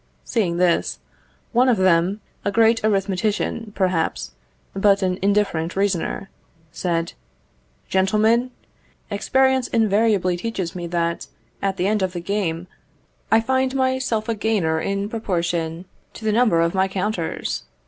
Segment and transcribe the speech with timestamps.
[0.25, 0.97] Seeing this,
[1.51, 4.31] one of them, a great arithmetician perhaps,
[4.73, 6.27] but an indifferent reasoner,
[6.71, 7.13] said
[7.87, 8.49] "Gentlemen,
[9.11, 11.27] experience invariably teaches me that,
[11.61, 12.65] at the end of the game,
[13.31, 17.65] I find myself a gainer in proportion to the number of my counters.